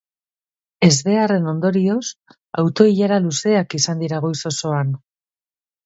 Ezbeharraren 0.87 1.45
ondorioz 1.51 2.01
auto-ilara 2.65 3.23
luzeak 3.29 3.79
izan 3.83 4.05
dira 4.07 4.27
goiz 4.29 4.37
osoan. 4.55 4.95